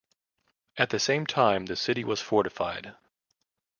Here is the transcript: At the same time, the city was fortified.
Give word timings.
At 0.77 0.89
the 0.89 0.97
same 0.97 1.27
time, 1.27 1.67
the 1.67 1.75
city 1.75 2.03
was 2.03 2.19
fortified. 2.21 2.95